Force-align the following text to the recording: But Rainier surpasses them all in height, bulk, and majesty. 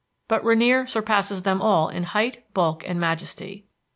But 0.27 0.43
Rainier 0.43 0.87
surpasses 0.87 1.43
them 1.43 1.61
all 1.61 1.87
in 1.87 2.01
height, 2.05 2.51
bulk, 2.55 2.83
and 2.89 2.99
majesty. 2.99 3.67